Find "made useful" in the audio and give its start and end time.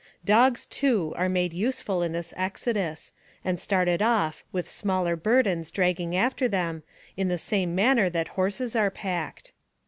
1.29-2.01